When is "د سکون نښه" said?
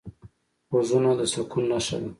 1.19-1.97